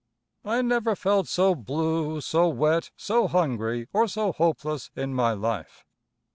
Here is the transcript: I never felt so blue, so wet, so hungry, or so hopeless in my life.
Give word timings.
I 0.43 0.63
never 0.63 0.95
felt 0.95 1.27
so 1.27 1.53
blue, 1.53 2.21
so 2.21 2.49
wet, 2.49 2.89
so 2.97 3.27
hungry, 3.27 3.87
or 3.93 4.07
so 4.07 4.31
hopeless 4.31 4.89
in 4.95 5.13
my 5.13 5.33
life. 5.33 5.85